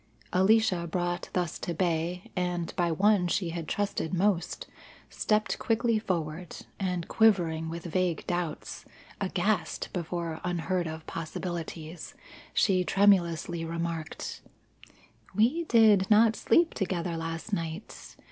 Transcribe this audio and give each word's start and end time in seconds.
Alicia 0.33 0.87
brought 0.87 1.29
thus 1.33 1.59
to 1.59 1.75
bay, 1.75 2.31
and 2.35 2.75
by 2.75 2.91
one 2.91 3.27
she 3.27 3.49
had 3.49 3.67
trusted 3.67 4.15
most, 4.15 4.65
stepped 5.11 5.59
quickly 5.59 5.99
forward, 5.99 6.57
and 6.79 7.07
quivering 7.07 7.69
with 7.69 7.83
vague 7.85 8.25
doubts, 8.25 8.83
aghast 9.19 9.89
before 9.93 10.41
unheard 10.43 10.87
of 10.87 11.05
possibilities, 11.05 12.15
she 12.51 12.83
tremulously 12.83 13.63
remarked: 13.63 14.41
"We 15.35 15.65
did 15.65 16.09
not 16.09 16.35
sleep 16.35 16.73
together 16.73 17.15
last 17.15 17.53
night. 17.53 18.15